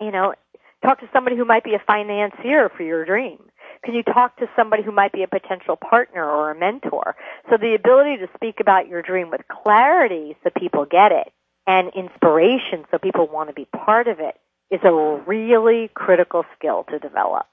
you 0.00 0.10
know, 0.10 0.34
talk 0.82 1.00
to 1.00 1.08
somebody 1.12 1.36
who 1.36 1.44
might 1.44 1.64
be 1.64 1.74
a 1.74 1.82
financier 1.86 2.70
for 2.74 2.82
your 2.82 3.04
dream? 3.04 3.38
Can 3.84 3.94
you 3.94 4.02
talk 4.02 4.36
to 4.38 4.46
somebody 4.56 4.82
who 4.82 4.90
might 4.90 5.12
be 5.12 5.22
a 5.22 5.28
potential 5.28 5.76
partner 5.76 6.24
or 6.24 6.50
a 6.50 6.58
mentor? 6.58 7.14
So 7.50 7.56
the 7.56 7.74
ability 7.74 8.16
to 8.18 8.28
speak 8.34 8.56
about 8.60 8.88
your 8.88 9.02
dream 9.02 9.30
with 9.30 9.42
clarity 9.48 10.36
so 10.42 10.50
people 10.58 10.84
get 10.84 11.12
it 11.12 11.32
and 11.68 11.92
inspiration 11.94 12.86
so 12.90 12.98
people 12.98 13.28
want 13.28 13.50
to 13.50 13.54
be 13.54 13.66
part 13.66 14.08
of 14.08 14.18
it 14.20 14.34
is 14.70 14.80
a 14.82 15.22
really 15.26 15.90
critical 15.94 16.44
skill 16.56 16.84
to 16.90 16.98
develop. 16.98 17.46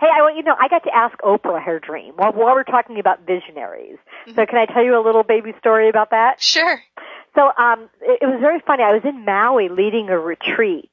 Hey, 0.00 0.08
I 0.12 0.22
want 0.22 0.36
you 0.36 0.42
to 0.42 0.48
know 0.48 0.56
I 0.58 0.68
got 0.68 0.82
to 0.84 0.94
ask 0.94 1.16
Oprah 1.18 1.62
her 1.62 1.78
dream 1.78 2.14
while, 2.16 2.32
while 2.32 2.54
we're 2.54 2.64
talking 2.64 2.98
about 2.98 3.26
visionaries. 3.26 3.98
Mm-hmm. 4.26 4.34
So 4.34 4.46
can 4.46 4.56
I 4.56 4.64
tell 4.64 4.82
you 4.82 4.98
a 4.98 5.04
little 5.04 5.22
baby 5.22 5.52
story 5.58 5.90
about 5.90 6.10
that? 6.10 6.42
Sure. 6.42 6.80
So 7.34 7.52
um 7.58 7.90
it, 8.00 8.20
it 8.22 8.26
was 8.26 8.40
very 8.40 8.60
funny. 8.66 8.82
I 8.82 8.92
was 8.92 9.02
in 9.04 9.26
Maui 9.26 9.68
leading 9.68 10.08
a 10.08 10.18
retreat 10.18 10.90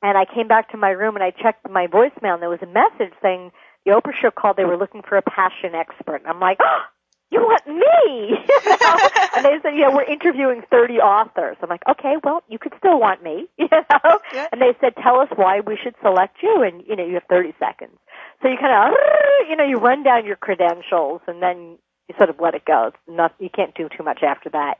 and 0.00 0.16
I 0.16 0.24
came 0.24 0.46
back 0.46 0.70
to 0.70 0.76
my 0.76 0.90
room 0.90 1.16
and 1.16 1.24
I 1.24 1.30
checked 1.30 1.68
my 1.68 1.88
voicemail 1.88 2.34
and 2.34 2.42
there 2.42 2.48
was 2.48 2.62
a 2.62 2.66
message 2.66 3.12
saying 3.20 3.50
the 3.84 3.90
Oprah 3.92 4.14
show 4.14 4.30
called 4.30 4.56
they 4.56 4.64
were 4.64 4.76
looking 4.76 5.02
for 5.02 5.16
a 5.16 5.22
passion 5.22 5.74
expert. 5.74 6.16
And 6.16 6.28
I'm 6.28 6.40
like, 6.40 6.58
oh, 6.62 6.80
you 7.34 7.40
want 7.40 7.66
me? 7.66 8.38
and 9.36 9.44
they 9.44 9.58
said, 9.62 9.76
yeah, 9.76 9.92
we're 9.92 10.04
interviewing 10.04 10.62
30 10.70 10.94
authors. 10.94 11.56
I'm 11.60 11.68
like, 11.68 11.82
okay, 11.90 12.14
well, 12.22 12.42
you 12.48 12.58
could 12.58 12.72
still 12.78 13.00
want 13.00 13.22
me, 13.22 13.46
you 13.58 13.68
know? 13.70 14.20
Yeah. 14.32 14.48
And 14.52 14.60
they 14.60 14.72
said, 14.80 14.94
tell 15.02 15.18
us 15.18 15.28
why 15.34 15.60
we 15.60 15.76
should 15.82 15.94
select 16.02 16.38
you, 16.42 16.62
and, 16.62 16.84
you 16.86 16.96
know, 16.96 17.04
you 17.04 17.14
have 17.14 17.24
30 17.28 17.54
seconds. 17.58 17.98
So 18.40 18.48
you 18.48 18.56
kind 18.56 18.72
of, 18.72 18.98
you 19.48 19.56
know, 19.56 19.64
you 19.64 19.78
run 19.78 20.04
down 20.04 20.24
your 20.24 20.36
credentials, 20.36 21.20
and 21.26 21.42
then 21.42 21.78
you 22.08 22.14
sort 22.16 22.30
of 22.30 22.38
let 22.40 22.54
it 22.54 22.64
go. 22.64 22.88
It's 22.88 22.96
not, 23.08 23.34
you 23.38 23.50
can't 23.50 23.74
do 23.74 23.88
too 23.94 24.04
much 24.04 24.22
after 24.22 24.50
that. 24.50 24.78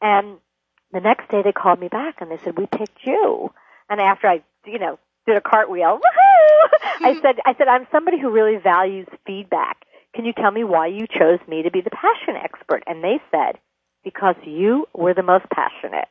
And 0.00 0.38
the 0.92 1.00
next 1.00 1.30
day 1.30 1.42
they 1.42 1.52
called 1.52 1.80
me 1.80 1.88
back, 1.88 2.16
and 2.20 2.30
they 2.30 2.38
said, 2.42 2.58
we 2.58 2.66
picked 2.66 3.06
you. 3.06 3.50
And 3.88 4.00
after 4.00 4.26
I, 4.26 4.42
you 4.66 4.78
know, 4.78 4.98
did 5.26 5.36
a 5.36 5.40
cartwheel, 5.40 5.98
woohoo! 5.98 6.78
I 7.00 7.12
mm-hmm. 7.12 7.20
said, 7.22 7.36
I 7.46 7.54
said, 7.54 7.68
I'm 7.68 7.86
somebody 7.92 8.20
who 8.20 8.30
really 8.30 8.56
values 8.56 9.06
feedback. 9.26 9.84
Can 10.14 10.24
you 10.24 10.32
tell 10.32 10.50
me 10.50 10.64
why 10.64 10.88
you 10.88 11.06
chose 11.06 11.38
me 11.48 11.62
to 11.62 11.70
be 11.70 11.80
the 11.80 11.90
passion 11.90 12.36
expert? 12.42 12.82
And 12.86 13.02
they 13.02 13.20
said, 13.30 13.58
because 14.04 14.36
you 14.44 14.86
were 14.94 15.14
the 15.14 15.22
most 15.22 15.46
passionate. 15.54 16.08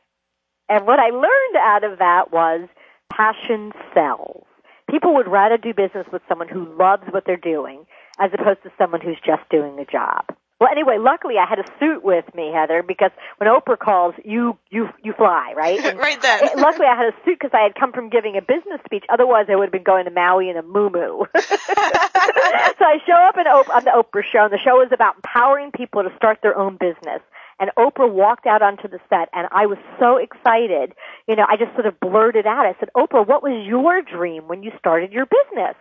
And 0.68 0.86
what 0.86 0.98
I 0.98 1.10
learned 1.10 1.56
out 1.58 1.84
of 1.84 1.98
that 1.98 2.32
was 2.32 2.68
passion 3.12 3.72
sells. 3.94 4.44
People 4.90 5.14
would 5.14 5.28
rather 5.28 5.56
do 5.56 5.74
business 5.74 6.06
with 6.12 6.22
someone 6.28 6.48
who 6.48 6.76
loves 6.76 7.04
what 7.10 7.24
they're 7.26 7.36
doing 7.36 7.86
as 8.18 8.30
opposed 8.32 8.62
to 8.64 8.72
someone 8.78 9.00
who's 9.00 9.20
just 9.24 9.48
doing 9.50 9.78
a 9.78 9.84
job. 9.84 10.24
Well, 10.62 10.70
anyway, 10.70 10.94
luckily 11.00 11.38
I 11.42 11.46
had 11.50 11.58
a 11.58 11.66
suit 11.80 12.04
with 12.04 12.24
me, 12.36 12.52
Heather, 12.54 12.84
because 12.86 13.10
when 13.38 13.50
Oprah 13.50 13.76
calls, 13.76 14.14
you 14.24 14.56
you 14.70 14.86
you 15.02 15.12
fly, 15.12 15.54
right? 15.56 15.80
And 15.84 15.98
right 15.98 16.22
then. 16.22 16.38
luckily 16.56 16.86
I 16.86 16.94
had 16.94 17.12
a 17.12 17.16
suit 17.24 17.40
because 17.40 17.50
I 17.52 17.64
had 17.66 17.74
come 17.74 17.90
from 17.90 18.10
giving 18.10 18.36
a 18.36 18.40
business 18.40 18.78
speech. 18.84 19.02
Otherwise, 19.12 19.46
I 19.50 19.56
would 19.56 19.64
have 19.64 19.72
been 19.72 19.82
going 19.82 20.04
to 20.04 20.12
Maui 20.12 20.50
in 20.50 20.56
a 20.56 20.62
muumuu. 20.62 21.26
so 21.34 22.84
I 22.86 23.02
show 23.04 23.18
up 23.26 23.34
in 23.38 23.50
Oprah, 23.50 23.74
on 23.74 23.82
the 23.82 23.90
Oprah 23.90 24.22
show, 24.22 24.44
and 24.44 24.52
the 24.52 24.62
show 24.62 24.80
is 24.86 24.92
about 24.92 25.16
empowering 25.16 25.72
people 25.72 26.04
to 26.04 26.14
start 26.14 26.38
their 26.44 26.56
own 26.56 26.76
business. 26.78 27.22
And 27.58 27.72
Oprah 27.76 28.08
walked 28.08 28.46
out 28.46 28.62
onto 28.62 28.86
the 28.86 29.00
set, 29.10 29.30
and 29.34 29.48
I 29.50 29.66
was 29.66 29.78
so 29.98 30.16
excited. 30.16 30.94
You 31.26 31.34
know, 31.34 31.46
I 31.48 31.56
just 31.56 31.74
sort 31.74 31.86
of 31.86 31.98
blurted 31.98 32.46
out. 32.46 32.66
I 32.66 32.78
said, 32.78 32.90
Oprah, 32.96 33.26
what 33.26 33.42
was 33.42 33.66
your 33.66 34.00
dream 34.00 34.46
when 34.46 34.62
you 34.62 34.70
started 34.78 35.10
your 35.10 35.26
business? 35.26 35.74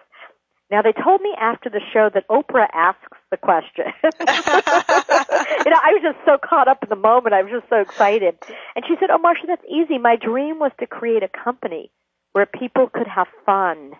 Now 0.72 0.82
they 0.82 0.94
told 0.94 1.22
me 1.22 1.36
after 1.40 1.70
the 1.70 1.82
show 1.94 2.10
that 2.12 2.28
Oprah 2.30 2.66
asks 2.74 3.21
the 3.32 3.38
question. 3.38 3.86
you 4.04 5.72
know, 5.72 5.80
I 5.82 5.94
was 5.94 6.02
just 6.04 6.20
so 6.26 6.38
caught 6.38 6.68
up 6.68 6.84
in 6.84 6.90
the 6.90 6.96
moment. 6.96 7.34
I 7.34 7.42
was 7.42 7.52
just 7.52 7.70
so 7.70 7.78
excited. 7.78 8.36
And 8.76 8.86
she 8.88 8.96
said, 9.00 9.10
"Oh, 9.10 9.18
Marcia, 9.18 9.48
that's 9.48 9.66
easy. 9.68 9.98
My 9.98 10.16
dream 10.16 10.60
was 10.60 10.72
to 10.80 10.88
create 10.88 11.24
a 11.24 11.30
company 11.30 11.90
where 12.34 12.46
people 12.46 12.90
could 12.90 13.08
have 13.08 13.28
fun." 13.46 13.94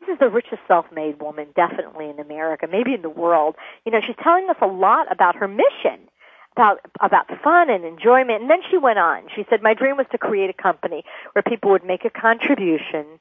This 0.00 0.14
is 0.14 0.18
the 0.18 0.28
richest 0.28 0.62
self-made 0.66 1.20
woman, 1.20 1.48
definitely 1.54 2.10
in 2.10 2.18
America, 2.18 2.66
maybe 2.70 2.92
in 2.92 3.02
the 3.02 3.10
world. 3.10 3.54
You 3.86 3.92
know, 3.92 4.00
she's 4.04 4.16
telling 4.22 4.48
us 4.50 4.56
a 4.60 4.66
lot 4.66 5.10
about 5.12 5.36
her 5.36 5.46
mission, 5.46 6.08
about 6.56 6.80
about 7.00 7.26
fun 7.42 7.70
and 7.70 7.84
enjoyment. 7.84 8.42
And 8.42 8.50
then 8.50 8.60
she 8.70 8.78
went 8.78 8.98
on. 8.98 9.24
She 9.34 9.46
said, 9.48 9.62
"My 9.62 9.74
dream 9.74 9.96
was 9.96 10.06
to 10.12 10.18
create 10.18 10.50
a 10.50 10.62
company 10.62 11.04
where 11.32 11.42
people 11.42 11.70
would 11.70 11.84
make 11.84 12.04
a 12.04 12.10
contribution." 12.10 13.18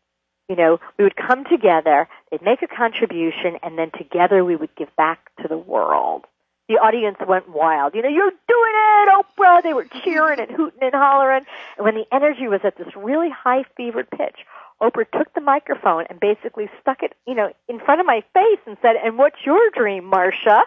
You 0.51 0.57
know, 0.57 0.79
we 0.97 1.05
would 1.05 1.15
come 1.15 1.45
together, 1.45 2.09
they'd 2.29 2.41
make 2.41 2.61
a 2.61 2.67
contribution, 2.67 3.55
and 3.63 3.77
then 3.77 3.89
together 3.97 4.43
we 4.43 4.57
would 4.57 4.75
give 4.75 4.93
back 4.97 5.31
to 5.41 5.47
the 5.47 5.57
world. 5.57 6.25
The 6.67 6.73
audience 6.73 7.15
went 7.25 7.47
wild. 7.47 7.95
You 7.95 8.01
know, 8.01 8.09
you're 8.09 8.31
doing 8.31 8.73
it, 8.75 9.09
Oprah! 9.15 9.63
They 9.63 9.73
were 9.73 9.87
cheering 10.03 10.41
and 10.41 10.51
hooting 10.51 10.81
and 10.81 10.93
hollering. 10.93 11.45
And 11.77 11.85
when 11.85 11.95
the 11.95 12.03
energy 12.11 12.49
was 12.49 12.59
at 12.65 12.77
this 12.77 12.93
really 12.97 13.29
high 13.29 13.63
fevered 13.77 14.09
pitch, 14.11 14.39
Oprah 14.81 15.05
took 15.17 15.33
the 15.33 15.39
microphone 15.39 16.03
and 16.09 16.19
basically 16.19 16.69
stuck 16.81 17.01
it, 17.01 17.13
you 17.25 17.33
know, 17.33 17.53
in 17.69 17.79
front 17.79 18.01
of 18.01 18.05
my 18.05 18.21
face 18.33 18.59
and 18.65 18.75
said, 18.81 18.97
"And 19.01 19.17
what's 19.17 19.45
your 19.45 19.69
dream, 19.69 20.03
Marcia?" 20.03 20.63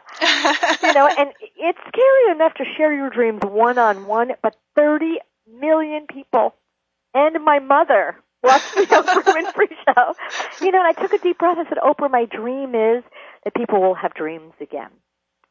you 0.83 0.95
know, 0.95 1.09
and 1.19 1.31
it's 1.59 1.79
scary 1.89 2.31
enough 2.31 2.55
to 2.55 2.65
share 2.79 2.95
your 2.95 3.11
dreams 3.11 3.43
one 3.43 3.77
on 3.77 4.07
one, 4.07 4.33
but 4.43 4.57
30 4.77 5.19
million 5.47 6.07
people 6.07 6.55
and 7.15 7.43
my 7.45 7.61
mother 7.61 8.17
watched 8.45 8.75
the 8.75 8.83
Oprah 8.87 9.25
Winfrey 9.25 9.73
show. 9.85 10.15
You 10.65 10.71
know, 10.71 10.81
and 10.85 10.87
I 10.87 11.01
took 11.01 11.13
a 11.13 11.19
deep 11.19 11.39
breath 11.39 11.59
and 11.59 11.67
said, 11.69 11.79
Oprah, 11.79 12.11
my 12.11 12.27
dream 12.27 12.75
is 12.75 13.03
that 13.45 13.55
people 13.55 13.81
will 13.81 13.95
have 13.95 14.15
dreams 14.15 14.53
again. 14.61 14.91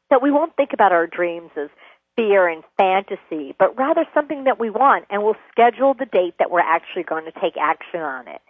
That 0.10 0.22
we 0.22 0.32
won't 0.32 0.56
think 0.56 0.72
about 0.74 0.92
our 0.92 1.08
dreams 1.08 1.52
as 1.58 1.70
fear 2.16 2.48
and 2.48 2.64
fantasy, 2.78 3.56
but 3.58 3.78
rather 3.78 4.06
something 4.14 4.44
that 4.44 4.60
we 4.60 4.70
want, 4.70 5.06
and 5.10 5.24
we'll 5.24 5.36
schedule 5.52 5.96
the 5.98 6.06
date 6.06 6.36
that 6.38 6.52
we're 6.52 6.60
actually 6.60 7.04
going 7.04 7.26
to 7.26 7.32
take 7.32 7.58
action 7.60 8.02
on 8.02 8.28
it. 8.28 8.42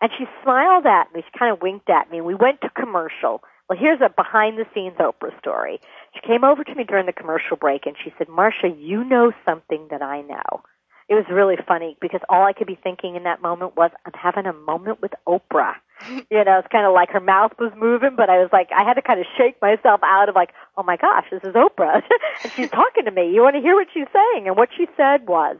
And 0.00 0.10
she 0.18 0.24
smiled 0.42 0.84
at 0.84 1.14
me. 1.14 1.22
She 1.22 1.38
kind 1.38 1.52
of 1.52 1.62
winked 1.62 1.88
at 1.88 2.10
me. 2.10 2.20
We 2.20 2.34
went 2.34 2.60
to 2.62 2.70
commercial. 2.70 3.42
Well, 3.68 3.78
here's 3.78 4.00
a 4.00 4.10
behind 4.10 4.58
the 4.58 4.66
scenes 4.74 4.96
Oprah 4.98 5.38
story. 5.38 5.80
She 6.14 6.26
came 6.26 6.42
over 6.42 6.64
to 6.64 6.74
me 6.74 6.82
during 6.82 7.06
the 7.06 7.12
commercial 7.12 7.56
break 7.56 7.86
and 7.86 7.94
she 8.02 8.12
said, 8.18 8.28
Marcia, 8.28 8.68
you 8.76 9.04
know 9.04 9.32
something 9.46 9.86
that 9.90 10.02
I 10.02 10.22
know 10.22 10.62
it 11.08 11.14
was 11.14 11.24
really 11.30 11.56
funny 11.66 11.96
because 12.00 12.20
all 12.28 12.44
I 12.44 12.52
could 12.52 12.66
be 12.66 12.78
thinking 12.80 13.16
in 13.16 13.24
that 13.24 13.42
moment 13.42 13.76
was, 13.76 13.90
I'm 14.06 14.12
having 14.14 14.46
a 14.46 14.52
moment 14.52 15.02
with 15.02 15.12
Oprah. 15.26 15.74
you 16.08 16.44
know, 16.44 16.58
it's 16.58 16.68
kind 16.70 16.86
of 16.86 16.92
like 16.92 17.10
her 17.10 17.20
mouth 17.20 17.52
was 17.58 17.72
moving, 17.76 18.16
but 18.16 18.30
I 18.30 18.38
was 18.38 18.50
like, 18.52 18.70
I 18.76 18.84
had 18.84 18.94
to 18.94 19.02
kind 19.02 19.20
of 19.20 19.26
shake 19.36 19.60
myself 19.60 20.00
out 20.02 20.28
of 20.28 20.34
like, 20.34 20.50
oh 20.76 20.82
my 20.82 20.96
gosh, 20.96 21.26
this 21.30 21.42
is 21.42 21.54
Oprah. 21.54 22.02
and 22.42 22.52
she's 22.52 22.70
talking 22.82 23.04
to 23.04 23.10
me. 23.10 23.32
You 23.32 23.42
want 23.42 23.56
to 23.56 23.62
hear 23.62 23.74
what 23.74 23.88
she's 23.92 24.08
saying? 24.12 24.46
And 24.46 24.56
what 24.56 24.70
she 24.76 24.86
said 24.96 25.26
was, 25.26 25.56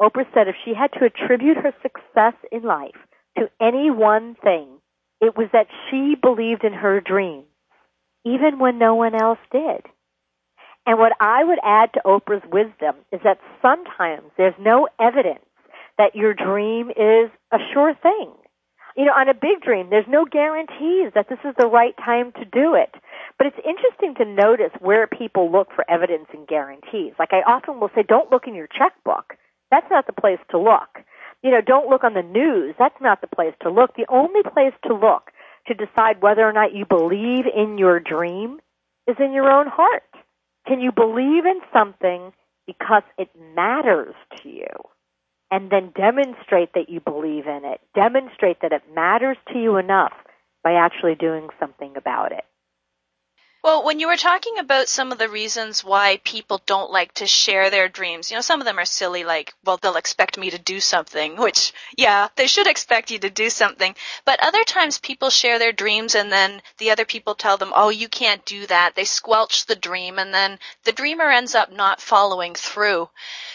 Oprah 0.00 0.26
said 0.32 0.48
if 0.48 0.56
she 0.64 0.72
had 0.74 0.92
to 0.94 1.04
attribute 1.04 1.58
her 1.58 1.74
success 1.82 2.34
in 2.50 2.62
life 2.62 2.96
to 3.36 3.50
any 3.60 3.90
one 3.90 4.34
thing, 4.42 4.68
it 5.20 5.36
was 5.36 5.48
that 5.52 5.66
she 5.90 6.14
believed 6.20 6.64
in 6.64 6.72
her 6.72 7.00
dreams, 7.00 7.44
even 8.24 8.58
when 8.58 8.78
no 8.78 8.94
one 8.94 9.14
else 9.14 9.38
did. 9.52 9.82
And 10.90 10.98
what 10.98 11.12
I 11.20 11.44
would 11.44 11.60
add 11.62 11.92
to 11.94 12.02
Oprah's 12.04 12.42
wisdom 12.50 12.96
is 13.12 13.20
that 13.22 13.38
sometimes 13.62 14.26
there's 14.36 14.58
no 14.58 14.88
evidence 14.98 15.46
that 15.98 16.16
your 16.16 16.34
dream 16.34 16.90
is 16.90 17.30
a 17.52 17.58
sure 17.72 17.94
thing. 17.94 18.32
You 18.96 19.04
know, 19.04 19.12
on 19.12 19.28
a 19.28 19.34
big 19.34 19.62
dream, 19.62 19.86
there's 19.88 20.10
no 20.10 20.24
guarantees 20.24 21.14
that 21.14 21.28
this 21.28 21.38
is 21.44 21.54
the 21.56 21.68
right 21.68 21.96
time 21.96 22.32
to 22.32 22.44
do 22.44 22.74
it. 22.74 22.90
But 23.38 23.46
it's 23.46 23.64
interesting 23.64 24.16
to 24.16 24.24
notice 24.24 24.72
where 24.80 25.06
people 25.06 25.52
look 25.52 25.68
for 25.76 25.88
evidence 25.88 26.26
and 26.34 26.44
guarantees. 26.48 27.12
Like 27.20 27.30
I 27.30 27.46
often 27.46 27.78
will 27.78 27.90
say, 27.94 28.02
don't 28.02 28.32
look 28.32 28.48
in 28.48 28.56
your 28.56 28.66
checkbook. 28.66 29.36
That's 29.70 29.86
not 29.92 30.08
the 30.08 30.20
place 30.20 30.40
to 30.50 30.58
look. 30.58 31.06
You 31.44 31.52
know, 31.52 31.60
don't 31.64 31.88
look 31.88 32.02
on 32.02 32.14
the 32.14 32.26
news. 32.26 32.74
That's 32.80 33.00
not 33.00 33.20
the 33.20 33.28
place 33.28 33.54
to 33.62 33.70
look. 33.70 33.94
The 33.94 34.10
only 34.10 34.42
place 34.42 34.74
to 34.88 34.94
look 34.94 35.30
to 35.68 35.74
decide 35.74 36.20
whether 36.20 36.42
or 36.42 36.52
not 36.52 36.74
you 36.74 36.84
believe 36.84 37.44
in 37.46 37.78
your 37.78 38.00
dream 38.00 38.58
is 39.06 39.14
in 39.20 39.32
your 39.32 39.48
own 39.48 39.68
heart. 39.68 40.02
Can 40.66 40.80
you 40.80 40.92
believe 40.92 41.46
in 41.46 41.60
something 41.72 42.32
because 42.66 43.02
it 43.18 43.30
matters 43.54 44.14
to 44.42 44.48
you? 44.48 44.68
And 45.50 45.70
then 45.70 45.92
demonstrate 45.96 46.74
that 46.74 46.88
you 46.88 47.00
believe 47.00 47.46
in 47.46 47.62
it. 47.64 47.80
Demonstrate 47.94 48.60
that 48.62 48.72
it 48.72 48.82
matters 48.94 49.36
to 49.52 49.58
you 49.58 49.76
enough 49.78 50.12
by 50.62 50.74
actually 50.74 51.16
doing 51.16 51.48
something 51.58 51.96
about 51.96 52.32
it. 52.32 52.44
Well, 53.62 53.84
when 53.84 54.00
you 54.00 54.06
were 54.06 54.16
talking 54.16 54.58
about 54.58 54.88
some 54.88 55.12
of 55.12 55.18
the 55.18 55.28
reasons 55.28 55.84
why 55.84 56.16
people 56.24 56.62
don't 56.64 56.90
like 56.90 57.12
to 57.14 57.26
share 57.26 57.68
their 57.68 57.90
dreams, 57.90 58.30
you 58.30 58.36
know, 58.36 58.40
some 58.40 58.60
of 58.60 58.64
them 58.64 58.78
are 58.78 58.86
silly, 58.86 59.22
like, 59.22 59.52
well, 59.64 59.76
they'll 59.76 59.96
expect 59.96 60.38
me 60.38 60.48
to 60.50 60.58
do 60.58 60.80
something, 60.80 61.36
which, 61.40 61.74
yeah, 61.96 62.28
they 62.36 62.46
should 62.46 62.66
expect 62.66 63.10
you 63.10 63.18
to 63.18 63.28
do 63.28 63.50
something. 63.50 63.94
But 64.24 64.42
other 64.42 64.64
times 64.64 64.98
people 64.98 65.28
share 65.28 65.58
their 65.58 65.72
dreams 65.72 66.14
and 66.14 66.32
then 66.32 66.62
the 66.78 66.90
other 66.90 67.04
people 67.04 67.34
tell 67.34 67.58
them, 67.58 67.72
oh, 67.74 67.90
you 67.90 68.08
can't 68.08 68.44
do 68.46 68.66
that. 68.68 68.94
They 68.94 69.04
squelch 69.04 69.66
the 69.66 69.76
dream 69.76 70.18
and 70.18 70.32
then 70.32 70.58
the 70.84 70.92
dreamer 70.92 71.30
ends 71.30 71.54
up 71.54 71.70
not 71.70 72.00
following 72.00 72.54
through. 72.54 73.10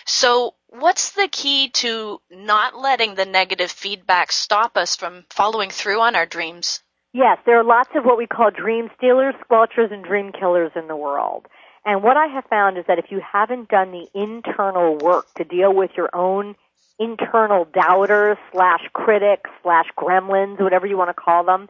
So 0.06 0.54
what's 0.68 1.12
the 1.12 1.28
key 1.28 1.70
to 1.70 2.22
not 2.30 2.78
letting 2.78 3.16
the 3.16 3.26
negative 3.26 3.72
feedback 3.72 4.32
stop 4.32 4.78
us 4.78 4.96
from 4.96 5.26
following 5.32 5.72
through 5.72 6.02
on 6.02 6.16
our 6.16 6.28
dreams? 6.28 6.82
Yes, 7.16 7.38
there 7.46 7.58
are 7.58 7.64
lots 7.64 7.92
of 7.96 8.04
what 8.04 8.18
we 8.18 8.28
call 8.28 8.52
dream 8.52 8.90
stealers, 8.98 9.36
squelchers, 9.50 9.90
and 9.90 10.04
dream 10.04 10.34
killers 10.34 10.74
in 10.76 10.90
the 10.90 10.98
world. 10.98 11.46
And 11.86 12.04
what 12.04 12.18
I 12.18 12.28
have 12.28 12.44
found 12.50 12.78
is 12.78 12.84
that 12.90 13.00
if 13.00 13.06
you 13.10 13.22
haven't 13.22 13.70
done 13.70 13.92
the 13.92 14.06
internal 14.14 14.98
work 14.98 15.26
to 15.38 15.46
deal 15.46 15.74
with 15.74 15.92
your 15.96 16.14
own 16.14 16.56
internal 17.00 17.68
doubters 17.74 18.36
slash 18.52 18.82
critics 18.92 19.50
slash 19.64 19.86
gremlins, 19.98 20.60
whatever 20.60 20.86
you 20.86 20.98
want 20.98 21.10
to 21.10 21.14
call 21.14 21.46
them, 21.46 21.70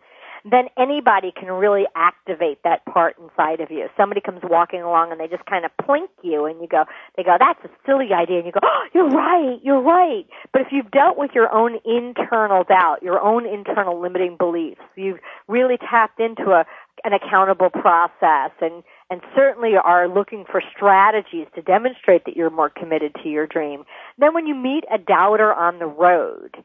then 0.49 0.65
anybody 0.77 1.33
can 1.35 1.49
really 1.51 1.85
activate 1.95 2.59
that 2.63 2.85
part 2.85 3.17
inside 3.17 3.61
of 3.61 3.71
you. 3.71 3.89
Somebody 3.97 4.21
comes 4.21 4.41
walking 4.43 4.81
along 4.81 5.11
and 5.11 5.19
they 5.19 5.27
just 5.27 5.45
kind 5.45 5.65
of 5.65 5.71
plink 5.81 6.09
you 6.21 6.45
and 6.45 6.61
you 6.61 6.67
go, 6.67 6.85
they 7.17 7.23
go, 7.23 7.35
that's 7.39 7.59
a 7.65 7.69
silly 7.85 8.13
idea. 8.13 8.37
And 8.37 8.45
you 8.45 8.51
go, 8.51 8.59
oh, 8.63 8.85
you're 8.93 9.09
right, 9.09 9.59
you're 9.63 9.81
right. 9.81 10.25
But 10.53 10.61
if 10.61 10.67
you've 10.71 10.91
dealt 10.91 11.17
with 11.17 11.31
your 11.33 11.51
own 11.51 11.79
internal 11.83 12.63
doubt, 12.63 13.01
your 13.01 13.19
own 13.19 13.47
internal 13.47 13.99
limiting 13.99 14.37
beliefs, 14.37 14.81
you've 14.95 15.19
really 15.47 15.77
tapped 15.77 16.19
into 16.19 16.51
a, 16.51 16.63
an 17.03 17.13
accountable 17.13 17.71
process 17.71 18.51
and, 18.61 18.83
and 19.09 19.21
certainly 19.35 19.71
are 19.83 20.07
looking 20.07 20.45
for 20.49 20.61
strategies 20.75 21.47
to 21.55 21.63
demonstrate 21.63 22.25
that 22.25 22.37
you're 22.37 22.51
more 22.51 22.69
committed 22.69 23.15
to 23.23 23.29
your 23.29 23.47
dream. 23.47 23.83
Then 24.19 24.35
when 24.35 24.45
you 24.45 24.53
meet 24.53 24.83
a 24.93 24.99
doubter 24.99 25.51
on 25.51 25.79
the 25.79 25.87
road, 25.87 26.55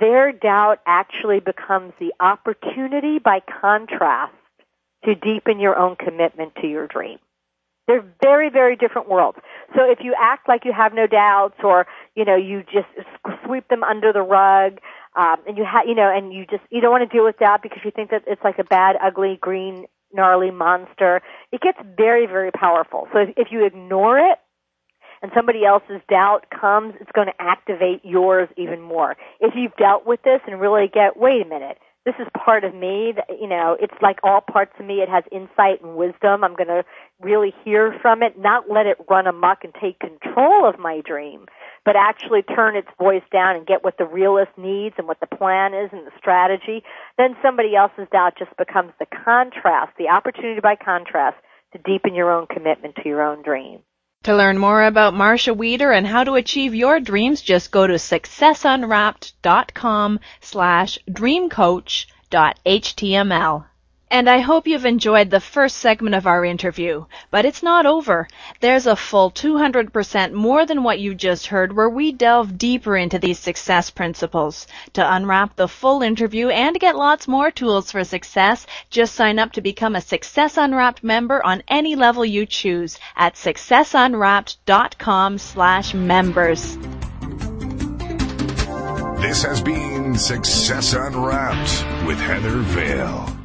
their 0.00 0.32
doubt 0.32 0.80
actually 0.86 1.40
becomes 1.40 1.92
the 1.98 2.12
opportunity 2.20 3.18
by 3.18 3.40
contrast 3.60 4.34
to 5.04 5.14
deepen 5.14 5.60
your 5.60 5.76
own 5.76 5.96
commitment 5.96 6.54
to 6.60 6.66
your 6.66 6.86
dream. 6.86 7.18
They're 7.86 8.04
very, 8.22 8.50
very 8.50 8.76
different 8.76 9.08
worlds. 9.08 9.38
So 9.74 9.90
if 9.90 10.00
you 10.02 10.14
act 10.18 10.46
like 10.46 10.64
you 10.64 10.72
have 10.72 10.92
no 10.92 11.06
doubts 11.06 11.56
or, 11.64 11.86
you 12.14 12.24
know, 12.24 12.36
you 12.36 12.62
just 12.62 12.88
sweep 13.46 13.68
them 13.68 13.82
under 13.82 14.12
the 14.12 14.20
rug, 14.20 14.78
um, 15.16 15.36
and 15.46 15.56
you 15.56 15.64
ha- 15.64 15.84
you 15.86 15.94
know, 15.94 16.14
and 16.14 16.32
you 16.32 16.44
just, 16.44 16.62
you 16.70 16.82
don't 16.82 16.90
want 16.90 17.08
to 17.08 17.16
deal 17.16 17.24
with 17.24 17.38
that 17.38 17.62
because 17.62 17.78
you 17.84 17.90
think 17.90 18.10
that 18.10 18.24
it's 18.26 18.44
like 18.44 18.58
a 18.58 18.64
bad, 18.64 18.96
ugly, 19.02 19.38
green, 19.40 19.86
gnarly 20.12 20.50
monster, 20.50 21.22
it 21.50 21.60
gets 21.60 21.78
very, 21.96 22.26
very 22.26 22.50
powerful. 22.50 23.08
So 23.12 23.20
if, 23.20 23.30
if 23.36 23.48
you 23.50 23.64
ignore 23.64 24.18
it, 24.18 24.38
and 25.22 25.32
somebody 25.34 25.64
else's 25.64 26.00
doubt 26.08 26.46
comes, 26.50 26.94
it's 27.00 27.12
going 27.12 27.28
to 27.28 27.42
activate 27.42 28.04
yours 28.04 28.48
even 28.56 28.80
more. 28.80 29.16
If 29.40 29.54
you've 29.56 29.76
dealt 29.76 30.06
with 30.06 30.22
this 30.22 30.40
and 30.46 30.60
really 30.60 30.88
get, 30.88 31.16
wait 31.16 31.42
a 31.42 31.48
minute, 31.48 31.78
this 32.08 32.14
is 32.18 32.26
part 32.32 32.64
of 32.64 32.74
me. 32.74 33.12
That, 33.14 33.26
you 33.38 33.46
know, 33.46 33.76
it's 33.78 33.94
like 34.00 34.18
all 34.22 34.40
parts 34.40 34.72
of 34.80 34.86
me. 34.86 35.02
It 35.02 35.10
has 35.10 35.24
insight 35.30 35.82
and 35.82 35.94
wisdom. 35.94 36.42
I'm 36.42 36.56
going 36.56 36.68
to 36.68 36.82
really 37.20 37.52
hear 37.64 37.94
from 38.00 38.22
it, 38.22 38.38
not 38.38 38.70
let 38.70 38.86
it 38.86 38.96
run 39.10 39.26
amok 39.26 39.64
and 39.64 39.74
take 39.74 39.98
control 39.98 40.66
of 40.66 40.78
my 40.78 41.02
dream, 41.04 41.44
but 41.84 41.96
actually 41.96 42.42
turn 42.42 42.76
its 42.76 42.88
voice 42.98 43.22
down 43.30 43.56
and 43.56 43.66
get 43.66 43.84
what 43.84 43.98
the 43.98 44.06
realist 44.06 44.52
needs 44.56 44.94
and 44.96 45.06
what 45.06 45.20
the 45.20 45.36
plan 45.36 45.74
is 45.74 45.90
and 45.92 46.06
the 46.06 46.12
strategy. 46.16 46.82
Then 47.18 47.36
somebody 47.42 47.76
else's 47.76 48.08
doubt 48.10 48.38
just 48.38 48.56
becomes 48.56 48.92
the 48.98 49.06
contrast, 49.24 49.92
the 49.98 50.08
opportunity 50.08 50.60
by 50.60 50.76
contrast 50.76 51.36
to 51.74 51.78
deepen 51.78 52.14
your 52.14 52.32
own 52.32 52.46
commitment 52.46 52.96
to 52.96 53.08
your 53.08 53.22
own 53.22 53.42
dream. 53.42 53.80
To 54.24 54.36
learn 54.36 54.58
more 54.58 54.82
about 54.82 55.14
Marcia 55.14 55.54
Wieder 55.54 55.92
and 55.92 56.04
how 56.06 56.24
to 56.24 56.34
achieve 56.34 56.74
your 56.74 56.98
dreams, 56.98 57.40
just 57.40 57.70
go 57.70 57.86
to 57.86 57.94
successunwrapped.com 57.94 60.18
slash 60.40 60.98
dreamcoach.html. 61.08 63.64
And 64.10 64.28
I 64.28 64.38
hope 64.38 64.66
you've 64.66 64.86
enjoyed 64.86 65.30
the 65.30 65.40
first 65.40 65.76
segment 65.76 66.14
of 66.14 66.26
our 66.26 66.44
interview. 66.44 67.04
But 67.30 67.44
it's 67.44 67.62
not 67.62 67.84
over. 67.84 68.26
There's 68.60 68.86
a 68.86 68.96
full 68.96 69.30
200% 69.30 70.32
more 70.32 70.64
than 70.64 70.82
what 70.82 70.98
you 70.98 71.14
just 71.14 71.48
heard 71.48 71.76
where 71.76 71.90
we 71.90 72.12
delve 72.12 72.56
deeper 72.56 72.96
into 72.96 73.18
these 73.18 73.38
success 73.38 73.90
principles. 73.90 74.66
To 74.94 75.14
unwrap 75.14 75.56
the 75.56 75.68
full 75.68 76.02
interview 76.02 76.48
and 76.48 76.80
get 76.80 76.96
lots 76.96 77.28
more 77.28 77.50
tools 77.50 77.92
for 77.92 78.02
success, 78.02 78.66
just 78.88 79.14
sign 79.14 79.38
up 79.38 79.52
to 79.52 79.60
become 79.60 79.94
a 79.94 80.00
Success 80.00 80.56
Unwrapped 80.56 81.04
member 81.04 81.44
on 81.44 81.62
any 81.68 81.94
level 81.94 82.24
you 82.24 82.46
choose 82.46 82.98
at 83.16 83.34
successunwrapped.com 83.34 85.38
slash 85.38 85.94
members. 85.94 86.76
This 89.20 89.42
has 89.42 89.60
been 89.60 90.16
Success 90.16 90.94
Unwrapped 90.94 92.06
with 92.06 92.18
Heather 92.18 92.58
Vale. 92.58 93.37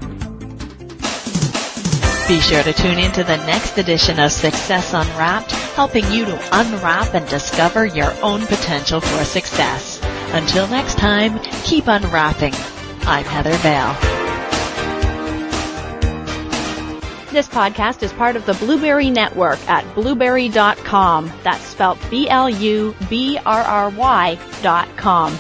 Be 2.34 2.42
sure 2.42 2.64
to 2.64 2.74
tune 2.74 2.98
in 2.98 3.12
to 3.12 3.24
the 3.24 3.38
next 3.46 3.78
edition 3.78 4.20
of 4.20 4.32
Success 4.32 4.92
Unwrapped, 4.96 5.52
helping 5.52 6.12
you 6.12 6.26
to 6.26 6.34
unwrap 6.52 7.14
and 7.14 7.28
discover 7.30 7.86
your 7.86 8.12
own 8.24 8.42
potential 8.48 9.00
for 9.02 9.24
success. 9.24 10.02
Until 10.34 10.68
next 10.68 10.98
time, 10.98 11.38
keep 11.64 11.88
unwrapping. 11.88 12.56
I'm 13.04 13.24
Heather 13.24 13.54
Vale. 13.58 13.94
This 17.32 17.48
podcast 17.48 18.02
is 18.02 18.12
part 18.14 18.36
of 18.36 18.48
the 18.48 18.56
Blubrry 18.56 19.12
Network 19.12 19.60
at 19.70 19.86
blubrry.com. 19.94 21.32
That's 21.44 21.64
spelled 21.64 22.00
B-L-U-B-R-R-Y 22.10 22.40
dot 24.64 24.98
com. 24.98 25.38